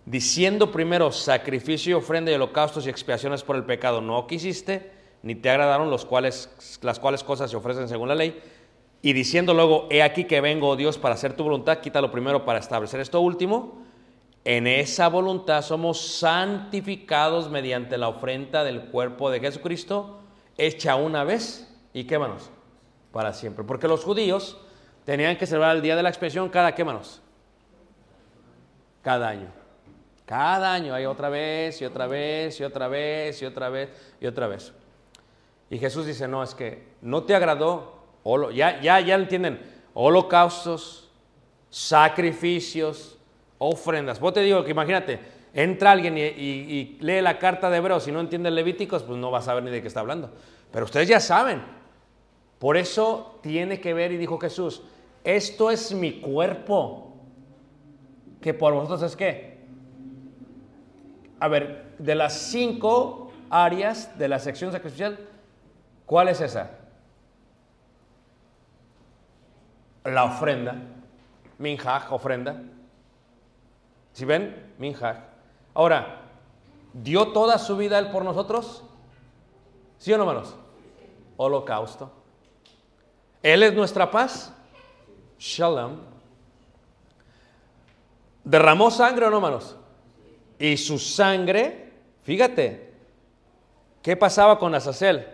[0.05, 4.91] Diciendo primero, sacrificio y ofrenda y holocaustos y expiaciones por el pecado no quisiste,
[5.23, 8.41] ni te agradaron los cuales, las cuales cosas se ofrecen según la ley.
[9.03, 12.45] Y diciendo luego, he aquí que vengo, oh Dios, para hacer tu voluntad, quítalo primero
[12.45, 13.84] para establecer esto último.
[14.43, 20.19] En esa voluntad somos santificados mediante la ofrenda del cuerpo de Jesucristo,
[20.57, 21.67] hecha una vez.
[21.93, 22.49] ¿Y qué manos?
[23.12, 23.63] Para siempre.
[23.63, 24.58] Porque los judíos
[25.06, 27.21] tenían que celebrar el día de la expiación cada qué manos?
[29.02, 29.47] Cada año.
[30.26, 33.89] Cada año hay otra vez y otra vez y otra vez y otra vez
[34.21, 34.71] y otra vez.
[35.69, 38.04] Y Jesús dice, no, es que no te agradó,
[38.54, 39.62] ya, ya, ya entienden,
[39.93, 41.10] holocaustos,
[41.69, 43.17] sacrificios,
[43.58, 44.19] ofrendas.
[44.19, 45.19] Vos te digo que imagínate,
[45.54, 49.39] entra alguien y, lee la carta de Hebreos y no entiende Levíticos, pues no va
[49.39, 50.30] a saber ni de qué está hablando.
[50.71, 51.81] Pero ustedes ya saben.
[52.62, 54.84] Por eso tiene que ver, y dijo Jesús,
[55.24, 57.12] esto es mi cuerpo,
[58.39, 59.65] que por vosotros es qué?
[61.39, 65.17] A ver, de las cinco áreas de la sección sacrificial,
[66.06, 66.69] ¿cuál es esa?
[70.04, 70.76] La ofrenda.
[71.58, 72.62] Minjaj, ofrenda.
[74.13, 74.71] ¿Sí ven?
[74.78, 75.17] Minjaj.
[75.74, 76.26] Ahora,
[76.93, 78.84] ¿dio toda su vida Él por nosotros?
[79.97, 80.56] ¿Sí o no, hermanos?
[81.38, 82.20] Holocausto.
[83.43, 84.54] Él es nuestra paz.
[85.39, 85.97] Shalom.
[88.43, 89.75] ¿Derramó sangre o no, hermanos?
[90.58, 91.91] Y su sangre,
[92.23, 92.93] fíjate,
[94.01, 95.27] ¿qué pasaba con Azazel?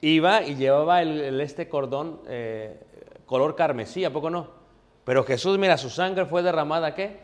[0.00, 2.80] Iba y llevaba el, este cordón eh,
[3.26, 4.48] color carmesí, ¿a poco no?
[5.04, 7.20] Pero Jesús, mira, su sangre fue derramada, ¿qué?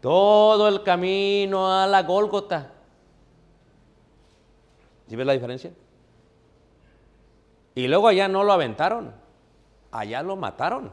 [0.00, 2.70] Todo el camino a la Gólgota.
[5.08, 5.72] ¿Sí ves la diferencia?
[7.74, 9.12] Y luego allá no lo aventaron,
[9.94, 10.90] allá lo mataron.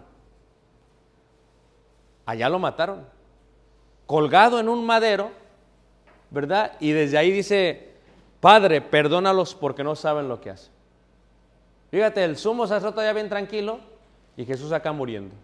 [2.25, 3.05] Allá lo mataron.
[4.05, 5.31] Colgado en un madero,
[6.29, 6.73] ¿verdad?
[6.79, 7.89] Y desde ahí dice,
[8.39, 10.71] Padre, perdónalos porque no saben lo que hacen.
[11.89, 13.79] Fíjate, el sumo sacerdote ya bien tranquilo
[14.37, 15.35] y Jesús acá muriendo.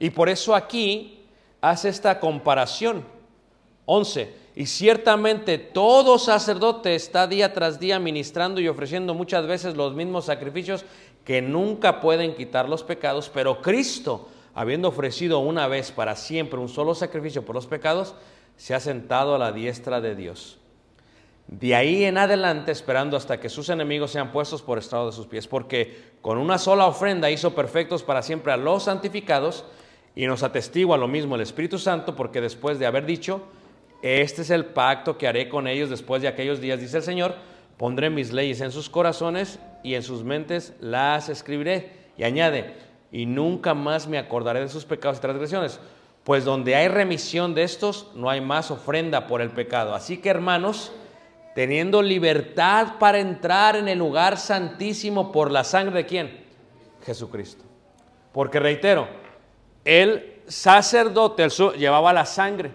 [0.00, 1.24] Y por eso aquí
[1.60, 3.04] hace esta comparación.
[3.86, 4.34] 11.
[4.56, 10.24] Y ciertamente todo sacerdote está día tras día ministrando y ofreciendo muchas veces los mismos
[10.24, 10.84] sacrificios
[11.28, 16.70] que nunca pueden quitar los pecados, pero Cristo, habiendo ofrecido una vez para siempre un
[16.70, 18.14] solo sacrificio por los pecados,
[18.56, 20.56] se ha sentado a la diestra de Dios.
[21.48, 25.26] De ahí en adelante, esperando hasta que sus enemigos sean puestos por estrado de sus
[25.26, 29.66] pies, porque con una sola ofrenda hizo perfectos para siempre a los santificados,
[30.16, 33.42] y nos atestigua lo mismo el Espíritu Santo, porque después de haber dicho,
[34.00, 37.34] este es el pacto que haré con ellos después de aquellos días, dice el Señor,
[37.78, 41.96] pondré mis leyes en sus corazones y en sus mentes las escribiré.
[42.18, 42.74] Y añade,
[43.10, 45.80] y nunca más me acordaré de sus pecados y transgresiones,
[46.24, 49.94] pues donde hay remisión de estos, no hay más ofrenda por el pecado.
[49.94, 50.92] Así que hermanos,
[51.54, 56.44] teniendo libertad para entrar en el lugar santísimo por la sangre de quién?
[57.06, 57.64] Jesucristo.
[58.32, 59.08] Porque reitero,
[59.84, 62.72] el sacerdote llevaba la sangre.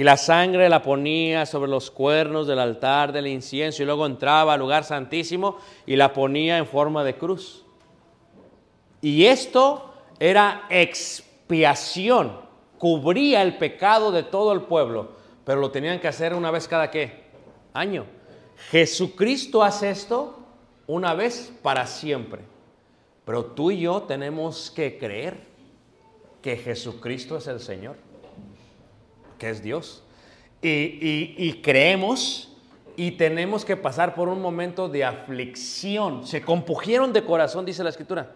[0.00, 4.54] Y la sangre la ponía sobre los cuernos del altar del incienso y luego entraba
[4.54, 7.66] al lugar santísimo y la ponía en forma de cruz.
[9.02, 12.32] Y esto era expiación,
[12.78, 15.10] cubría el pecado de todo el pueblo,
[15.44, 17.24] pero lo tenían que hacer una vez cada qué?
[17.74, 18.06] Año.
[18.70, 20.38] Jesucristo hace esto
[20.86, 22.40] una vez para siempre.
[23.26, 25.46] Pero tú y yo tenemos que creer
[26.40, 27.96] que Jesucristo es el Señor,
[29.40, 30.04] que es Dios.
[30.62, 30.68] Y,
[31.38, 32.52] y- creemos
[32.96, 36.26] y tenemos que pasar por un momento de aflicción.
[36.26, 38.32] Se compugieron de corazón, dice la Escritura.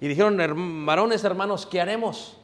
[0.00, 2.36] Y dijeron, "Herm- varones hermanos, ¿qué haremos?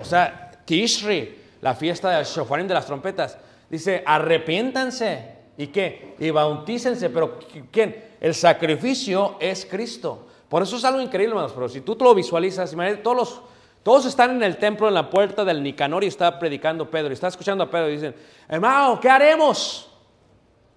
[0.00, 3.36] O sea, Tishri, la fiesta del shofarín de las trompetas,
[3.68, 5.34] dice, arrepiéntanse.
[5.58, 6.14] ¿Y qué?
[6.20, 7.10] Y bautícense.
[7.10, 7.38] Pero
[7.72, 8.04] ¿quién?
[8.20, 10.26] El sacrificio es Cristo.
[10.48, 11.52] Por eso es algo increíble, hermanos.
[11.54, 13.40] Pero si tú lo visualizas, imagínate, todos, los-
[13.86, 17.10] todos están en el templo, en la puerta del Nicanor y está predicando Pedro.
[17.10, 18.16] Y está escuchando a Pedro y dicen,
[18.48, 19.88] hermano, ¿qué haremos?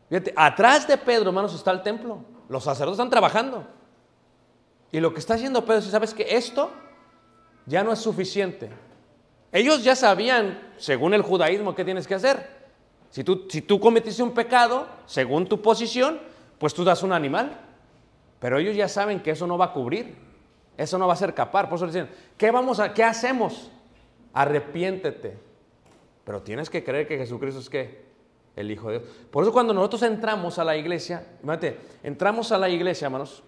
[0.10, 2.24] Fíjate, atrás de Pedro, hermanos, está el templo.
[2.50, 3.66] Los sacerdotes están trabajando.
[4.92, 6.70] Y lo que está haciendo Pedro, es, ¿sabes que Esto
[7.66, 8.70] ya no es suficiente.
[9.52, 12.48] Ellos ya sabían, según el judaísmo, qué tienes que hacer.
[13.10, 16.20] Si tú, si tú cometiste un pecado, según tu posición,
[16.60, 17.60] pues tú das un animal.
[18.40, 20.29] Pero ellos ya saben que eso no va a cubrir.
[20.80, 21.68] Eso no va a ser capaz.
[21.68, 23.70] Por eso dicen, ¿qué, vamos a, ¿qué hacemos?
[24.34, 25.38] Arrepiéntete.
[26.24, 28.06] Pero tienes que creer que Jesucristo es qué?
[28.56, 29.12] El Hijo de Dios.
[29.30, 33.44] Por eso cuando nosotros entramos a la iglesia, imagínate, entramos a la iglesia, hermanos,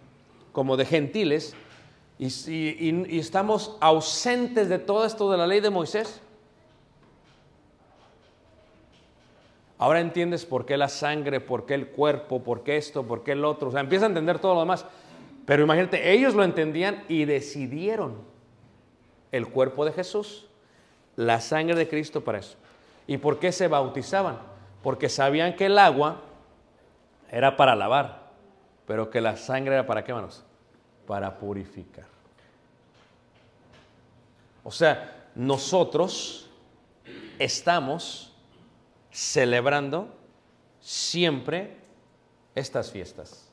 [0.51, 1.53] como de gentiles,
[2.19, 6.21] y- y- y estamos ausentes de todo esto de la ley de Moisés.
[9.77, 13.31] Ahora entiendes por qué la sangre, por qué el cuerpo, por qué esto, por qué
[13.31, 13.69] el otro.
[13.69, 14.85] O sea, empieza a entender todo lo demás.
[15.51, 18.21] Pero imagínate, ellos lo entendían y decidieron
[19.33, 20.47] el cuerpo de Jesús,
[21.17, 22.55] la sangre de Cristo para eso.
[23.05, 24.39] ¿Y por qué se bautizaban?
[24.81, 26.21] Porque sabían que el agua
[27.29, 28.31] era para lavar,
[28.87, 30.45] pero que la sangre era para qué manos?
[31.05, 32.05] Para purificar.
[34.63, 36.49] O sea, nosotros
[37.39, 38.33] estamos
[39.11, 40.15] celebrando
[40.79, 41.75] siempre
[42.55, 43.50] estas fiestas.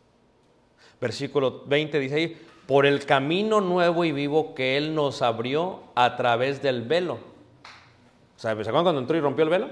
[1.01, 6.17] Versículo 20 dice ahí, por el camino nuevo y vivo que Él nos abrió a
[6.17, 7.15] través del velo.
[7.15, 9.71] O sea, ¿se acuerdan cuando entró y rompió el velo?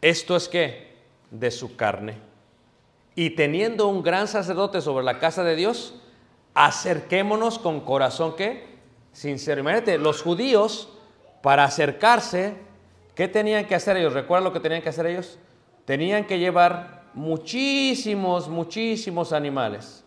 [0.00, 0.88] Esto es que
[1.30, 2.16] de su carne.
[3.14, 5.94] Y teniendo un gran sacerdote sobre la casa de Dios,
[6.54, 8.64] acerquémonos con corazón que
[9.12, 9.60] sincero.
[9.60, 10.88] Imagínate, los judíos
[11.42, 12.54] para acercarse,
[13.14, 14.12] ¿qué tenían que hacer ellos?
[14.12, 15.38] ¿Recuerdan lo que tenían que hacer ellos?
[15.84, 20.04] Tenían que llevar muchísimos, muchísimos animales.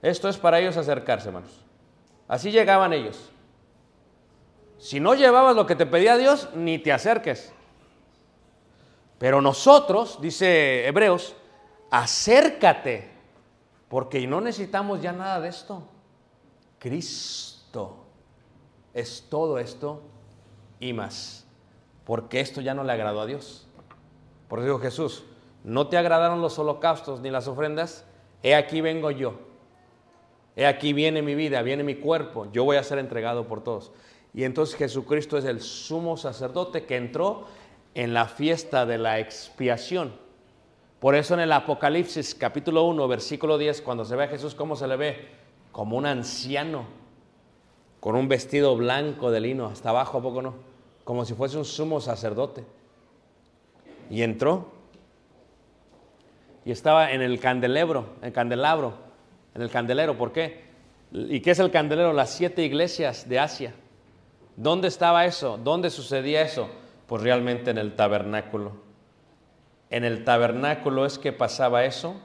[0.00, 1.60] Esto es para ellos acercarse, hermanos.
[2.28, 3.30] Así llegaban ellos.
[4.78, 7.52] Si no llevabas lo que te pedía Dios, ni te acerques.
[9.18, 11.36] Pero nosotros, dice Hebreos,
[11.90, 13.10] acércate,
[13.88, 15.86] porque no necesitamos ya nada de esto.
[16.80, 18.04] Cristo
[18.92, 20.02] es todo esto
[20.80, 21.44] y más,
[22.04, 23.68] porque esto ya no le agradó a Dios.
[24.48, 25.24] Por eso dijo Jesús,
[25.64, 28.04] no te agradaron los holocaustos ni las ofrendas,
[28.42, 29.34] he aquí vengo yo.
[30.56, 33.92] He aquí viene mi vida, viene mi cuerpo, yo voy a ser entregado por todos.
[34.34, 37.46] Y entonces Jesucristo es el sumo sacerdote que entró
[37.94, 40.12] en la fiesta de la expiación.
[41.00, 44.76] Por eso en el Apocalipsis capítulo 1, versículo 10, cuando se ve a Jesús, ¿cómo
[44.76, 45.28] se le ve?
[45.72, 46.84] Como un anciano,
[48.00, 50.54] con un vestido blanco de lino, hasta abajo, ¿a poco no?
[51.04, 52.64] Como si fuese un sumo sacerdote.
[54.10, 54.81] Y entró.
[56.64, 58.94] Y estaba en el candelebro, en el candelabro,
[59.54, 60.16] en el candelero.
[60.16, 60.64] ¿Por qué?
[61.12, 62.12] ¿Y qué es el candelero?
[62.12, 63.74] Las siete iglesias de Asia.
[64.56, 65.58] ¿Dónde estaba eso?
[65.58, 66.68] ¿Dónde sucedía eso?
[67.06, 68.76] Pues realmente en el tabernáculo.
[69.90, 72.16] En el tabernáculo es que pasaba eso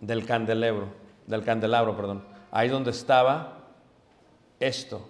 [0.00, 0.88] del candelabro,
[1.26, 2.24] del candelabro, perdón.
[2.50, 3.58] Ahí donde estaba
[4.60, 5.06] esto.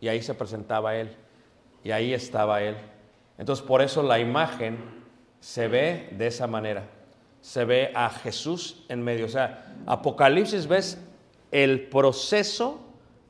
[0.00, 1.16] Y ahí se presentaba él.
[1.84, 2.76] Y ahí estaba él.
[3.38, 4.78] Entonces por eso la imagen
[5.40, 6.84] se ve de esa manera.
[7.42, 9.26] Se ve a Jesús en medio.
[9.26, 10.98] O sea, Apocalipsis ves
[11.50, 12.80] el proceso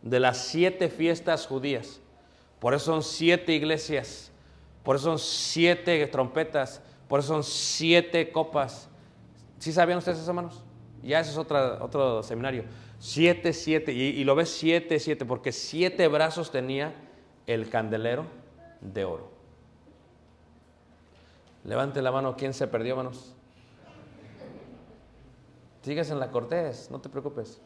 [0.02, 2.00] de las siete fiestas judías.
[2.60, 4.30] Por eso son siete iglesias,
[4.84, 8.88] por eso son siete trompetas, por eso son siete copas.
[9.58, 10.62] ¿Sí sabían ustedes eso, hermanos?
[11.02, 11.38] Ya eso es
[11.80, 12.64] otro seminario.
[13.00, 16.94] Siete, siete, y, y lo ves siete, siete, porque siete brazos tenía
[17.48, 18.26] el candelero
[18.80, 19.32] de oro.
[21.64, 23.31] Levante la mano, ¿quién se perdió, hermanos?
[25.82, 27.60] Sigues en la Cortés, no te preocupes.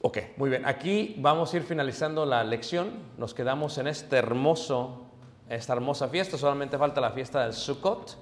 [0.00, 0.64] Ok, muy bien.
[0.64, 2.90] Aquí vamos a ir finalizando la lección.
[3.16, 5.02] Nos quedamos en este hermoso,
[5.48, 6.38] esta hermosa fiesta.
[6.38, 8.16] Solamente falta la fiesta del Sukkot,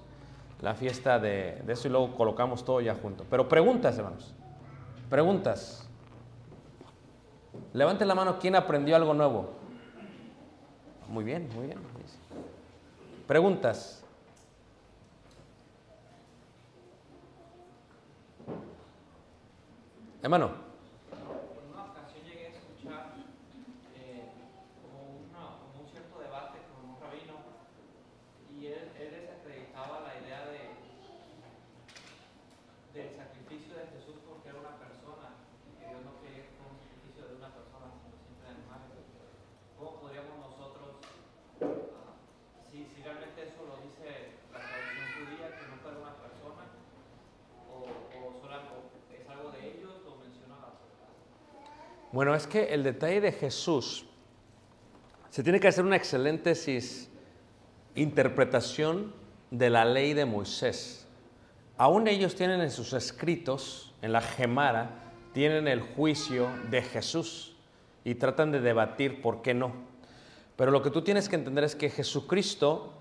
[0.63, 3.25] la fiesta de, de eso y luego colocamos todo ya junto.
[3.29, 4.35] Pero preguntas, hermanos.
[5.11, 5.87] Preguntas.
[7.75, 9.51] Levante la mano, ¿quién aprendió algo nuevo?
[11.09, 11.79] Muy bien, muy bien.
[13.27, 14.06] Preguntas.
[20.27, 20.51] Hermano.
[21.15, 23.15] En una ocasión llegué a escuchar
[23.95, 24.27] eh,
[24.83, 27.39] como, una- como un cierto debate con un rabino
[28.51, 30.75] y él, él desacreditaba la idea de,
[32.91, 36.75] del sacrificio de Jesús porque era una persona y que Dios no quería que fuera
[36.75, 38.99] un sacrificio de una persona sino siempre de animales.
[39.79, 41.07] ¿Cómo podríamos nosotros,
[41.63, 42.19] ah,
[42.67, 46.67] si, si realmente eso lo dice la tradición judía, que no fuera una persona
[47.71, 50.71] o, o solo algo- es algo de ellos, lo menciona la
[52.17, 54.07] Bueno, es que el detalle de Jesús,
[55.29, 56.55] se tiene que hacer una excelente
[57.95, 59.13] interpretación
[59.51, 61.07] de la ley de Moisés.
[61.77, 64.93] Aún ellos tienen en sus escritos, en la Gemara,
[65.35, 67.55] tienen el juicio de Jesús
[68.03, 69.73] y tratan de debatir por qué no.
[70.57, 72.95] Pero lo que tú tienes que entender es que Jesucristo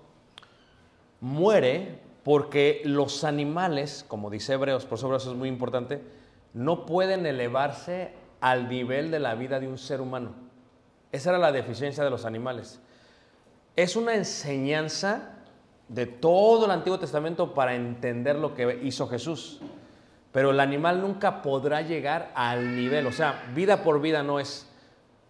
[1.22, 6.02] muere porque los animales, como dice Hebreos, por eso es muy importante,
[6.52, 10.30] no pueden elevarse al nivel de la vida de un ser humano.
[11.10, 12.80] Esa era la deficiencia de los animales.
[13.74, 15.32] Es una enseñanza
[15.88, 19.60] de todo el Antiguo Testamento para entender lo que hizo Jesús.
[20.32, 24.68] Pero el animal nunca podrá llegar al nivel, o sea, vida por vida no es,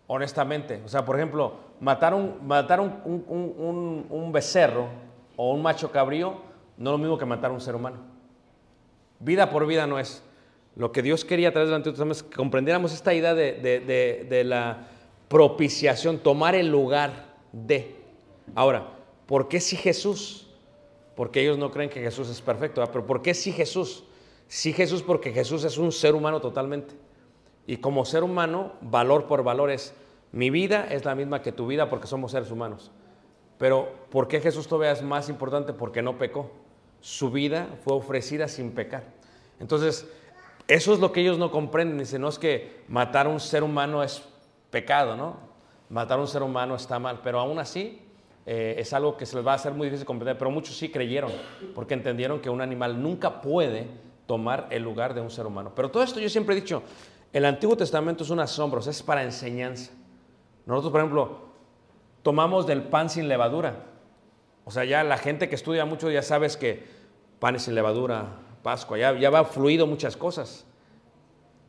[0.09, 0.83] honestamente.
[0.85, 4.89] O sea, por ejemplo, matar un, matar un, un- un- un- becerro
[5.37, 6.41] o un macho cabrío
[6.77, 7.99] no es lo mismo que matar un ser humano.
[9.21, 10.23] Vida por vida no es.
[10.77, 13.81] Lo que Dios quería a través Antiguo Testamento es que comprendiéramos esta idea de, de-
[13.81, 14.89] de- de la
[15.29, 17.97] propiciación, tomar el lugar de.
[18.55, 18.89] Ahora,
[19.27, 20.47] ¿por qué si Jesús?
[21.17, 22.93] Porque ellos no creen que Jesús es perfecto, ¿verdad?
[22.93, 24.05] pero ¿por qué si Jesús?
[24.49, 26.95] Sí Jesús porque Jesús es un ser humano totalmente.
[27.67, 29.95] Y como ser humano, valor por valor es,
[30.31, 32.93] mi vida es la misma que tu vida porque somos seres humanos.
[33.59, 35.73] Pero ¿por qué Jesús todavía es más importante?
[35.73, 36.51] Porque no pecó.
[37.01, 39.05] Su vida fue ofrecida sin pecar.
[39.59, 40.07] Entonces,
[40.69, 41.99] eso es lo que ellos no comprenden.
[41.99, 44.23] Dicen, no es que matar a un ser humano es
[44.71, 45.37] pecado, ¿no?
[45.89, 48.03] Matar a un ser humano está mal, pero aún así
[48.45, 50.37] eh, es algo que se les va a hacer muy difícil comprender.
[50.37, 51.31] Pero muchos sí creyeron,
[51.75, 53.87] porque entendieron que un animal nunca puede
[54.27, 55.73] tomar el lugar de un ser humano.
[55.75, 56.83] Pero todo esto yo siempre he dicho,
[57.33, 59.93] el Antiguo Testamento es un asombro, es para enseñanza.
[60.65, 61.39] Nosotros, por ejemplo,
[62.23, 63.85] tomamos del pan sin levadura.
[64.65, 66.85] O sea, ya la gente que estudia mucho ya sabes que
[67.39, 68.27] pan sin levadura,
[68.67, 70.65] Pascua, ya, ya va fluido muchas cosas.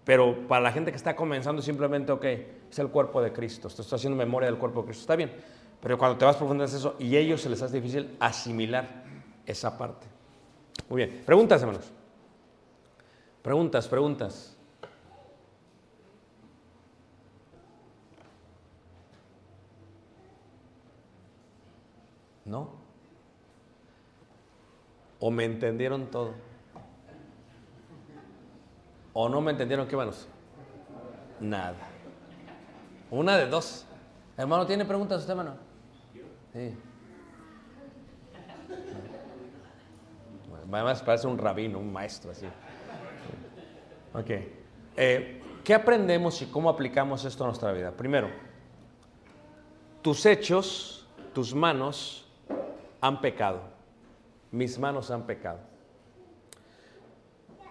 [0.03, 2.25] Pero para la gente que está comenzando simplemente, ok,
[2.71, 5.31] es el cuerpo de Cristo, estoy haciendo memoria del cuerpo de Cristo, está bien.
[5.79, 9.03] Pero cuando te vas profundizando eso, y a ellos se les hace difícil asimilar
[9.45, 10.07] esa parte.
[10.89, 11.91] Muy bien, preguntas, hermanos.
[13.43, 14.57] Preguntas, preguntas.
[22.43, 22.71] ¿No?
[25.19, 26.56] ¿O me entendieron todo?
[29.19, 30.27] ¿O no me entendieron qué, hermanos?
[31.39, 31.75] Nada.
[33.09, 33.83] Una de dos.
[34.37, 35.55] Hermano, ¿tiene preguntas usted, hermano?
[36.53, 36.77] Sí.
[40.71, 42.45] Además parece un rabino, un maestro así.
[44.13, 44.29] Ok.
[44.95, 47.89] Eh, ¿Qué aprendemos y cómo aplicamos esto a nuestra vida?
[47.93, 48.29] Primero,
[50.03, 52.29] tus hechos, tus manos
[53.01, 53.61] han pecado.
[54.51, 55.57] Mis manos han pecado.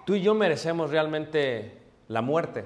[0.07, 2.65] Tú y yo merecemos realmente la muerte.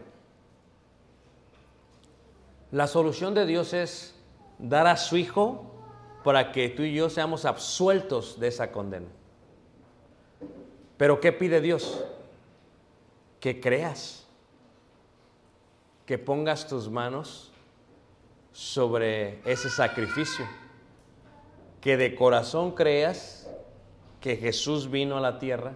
[2.71, 4.15] La solución de Dios es
[4.59, 5.65] dar a su Hijo
[6.23, 9.09] para que tú y yo seamos absueltos de esa condena.
[10.99, 12.05] Pero ¿qué pide Dios?
[13.41, 14.27] Que creas,
[16.05, 17.53] que pongas tus manos
[18.53, 20.45] sobre ese sacrificio,
[21.81, 23.51] que de corazón creas
[24.21, 25.73] que Jesús vino a la tierra,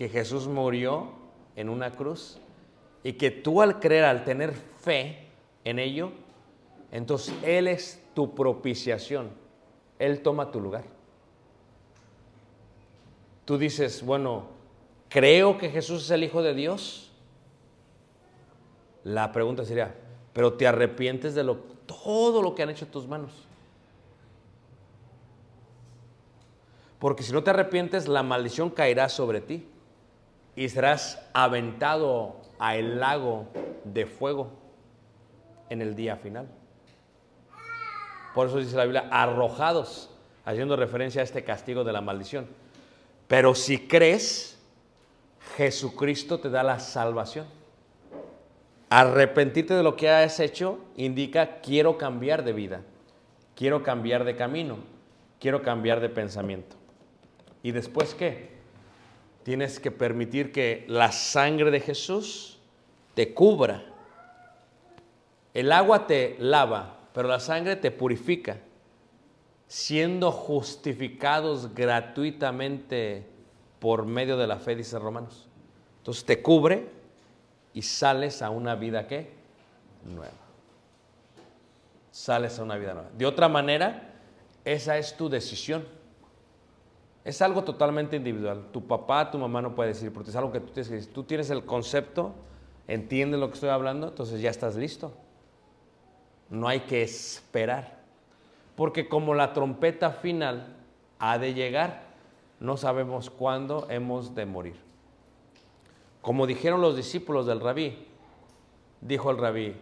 [0.00, 1.10] que Jesús murió
[1.56, 2.38] en una cruz
[3.04, 5.26] y que tú al creer, al tener fe
[5.62, 6.12] en ello,
[6.90, 9.28] entonces Él es tu propiciación,
[9.98, 10.84] Él toma tu lugar.
[13.44, 14.44] Tú dices, bueno,
[15.10, 17.12] creo que Jesús es el Hijo de Dios.
[19.04, 19.94] La pregunta sería,
[20.32, 21.44] pero te arrepientes de
[21.84, 23.32] todo lo que han hecho tus manos.
[26.98, 29.66] Porque si no te arrepientes, la maldición caerá sobre ti
[30.60, 33.48] y serás aventado a el lago
[33.84, 34.50] de fuego
[35.70, 36.48] en el día final.
[38.34, 40.10] Por eso dice la Biblia, arrojados,
[40.44, 42.46] haciendo referencia a este castigo de la maldición.
[43.26, 44.58] Pero si crees,
[45.56, 47.46] Jesucristo te da la salvación.
[48.90, 52.82] Arrepentirte de lo que has hecho indica quiero cambiar de vida,
[53.56, 54.76] quiero cambiar de camino,
[55.40, 56.76] quiero cambiar de pensamiento.
[57.62, 58.59] ¿Y después qué?
[59.42, 62.58] Tienes que permitir que la sangre de Jesús
[63.14, 63.84] te cubra.
[65.54, 68.58] El agua te lava, pero la sangre te purifica,
[69.66, 73.26] siendo justificados gratuitamente
[73.78, 75.48] por medio de la fe, dice Romanos.
[75.98, 76.88] Entonces te cubre
[77.72, 79.30] y sales a una vida que
[80.04, 80.32] nueva.
[82.10, 83.10] Sales a una vida nueva.
[83.16, 84.14] De otra manera,
[84.64, 85.86] esa es tu decisión.
[87.24, 88.68] Es algo totalmente individual.
[88.72, 91.12] Tu papá, tu mamá no puede decir, porque es algo que tú tienes que decir.
[91.12, 92.32] Tú tienes el concepto,
[92.88, 95.12] entiendes lo que estoy hablando, entonces ya estás listo.
[96.48, 98.00] No hay que esperar.
[98.74, 100.76] Porque como la trompeta final
[101.18, 102.02] ha de llegar,
[102.58, 104.76] no sabemos cuándo hemos de morir.
[106.22, 108.06] Como dijeron los discípulos del rabí,
[109.00, 109.76] dijo el rabí,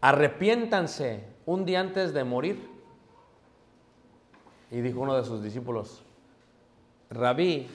[0.00, 2.68] arrepiéntanse un día antes de morir.
[4.70, 6.02] Y dijo uno de sus discípulos,
[7.10, 7.68] Rabí,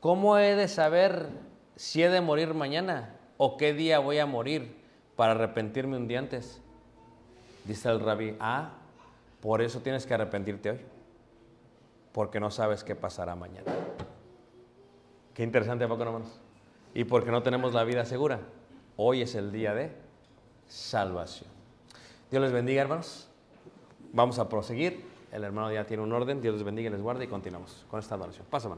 [0.00, 1.28] ¿cómo he de saber
[1.76, 4.76] si he de morir mañana o qué día voy a morir
[5.16, 6.60] para arrepentirme un día antes?
[7.64, 8.72] Dice el rabí, ah,
[9.40, 10.80] por eso tienes que arrepentirte hoy,
[12.12, 13.72] porque no sabes qué pasará mañana.
[15.32, 16.22] Qué interesante, ¿a poco no?
[16.94, 18.40] Y porque no tenemos la vida segura,
[18.96, 19.92] hoy es el día de
[20.66, 21.48] salvación.
[22.30, 23.28] Dios les bendiga, hermanos.
[24.12, 25.07] Vamos a proseguir.
[25.32, 26.40] El hermano ya tiene un orden.
[26.40, 28.46] Dios les bendiga y les guarde y continuamos con esta adoración.
[28.50, 28.70] Pasa.